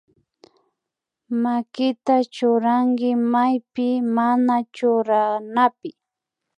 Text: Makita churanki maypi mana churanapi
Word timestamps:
Makita 1.43 2.15
churanki 2.33 3.09
maypi 3.31 3.87
mana 4.15 4.55
churanapi 4.75 5.89